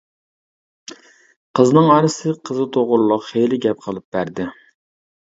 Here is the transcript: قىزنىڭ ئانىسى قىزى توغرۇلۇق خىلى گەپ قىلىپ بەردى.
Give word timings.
قىزنىڭ 1.59 1.91
ئانىسى 1.97 2.35
قىزى 2.51 2.69
توغرۇلۇق 2.79 3.31
خىلى 3.31 3.63
گەپ 3.71 3.89
قىلىپ 3.89 4.13
بەردى. 4.21 4.53